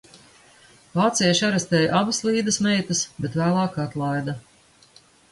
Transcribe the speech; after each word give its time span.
Vācieši 0.93 1.43
arestēja 1.47 1.91
abas 1.99 2.21
Līdas 2.27 2.57
meitas, 2.67 3.01
bet 3.25 3.37
vēlāk 3.41 3.77
atlaida. 3.85 4.35